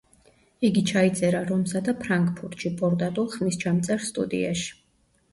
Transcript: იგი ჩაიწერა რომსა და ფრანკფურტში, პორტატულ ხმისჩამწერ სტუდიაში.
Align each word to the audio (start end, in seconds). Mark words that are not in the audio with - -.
იგი 0.67 0.81
ჩაიწერა 0.91 1.41
რომსა 1.49 1.81
და 1.87 1.93
ფრანკფურტში, 1.99 2.71
პორტატულ 2.79 3.27
ხმისჩამწერ 3.35 4.01
სტუდიაში. 4.07 4.73